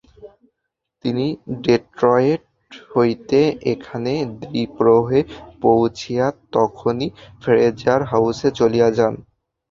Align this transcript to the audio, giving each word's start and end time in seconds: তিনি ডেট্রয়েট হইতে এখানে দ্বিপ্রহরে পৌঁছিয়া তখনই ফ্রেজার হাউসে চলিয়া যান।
তিনি 1.05 1.25
ডেট্রয়েট 1.65 2.43
হইতে 2.91 3.39
এখানে 3.73 4.11
দ্বিপ্রহরে 4.43 5.19
পৌঁছিয়া 5.61 6.25
তখনই 6.55 7.07
ফ্রেজার 7.41 8.01
হাউসে 8.11 8.49
চলিয়া 8.59 8.89
যান। 8.97 9.13